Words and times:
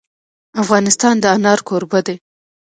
افغانستان 0.61 1.15
د 1.19 1.25
انار 1.35 1.59
کوربه 1.67 1.99
دی. 2.07 2.15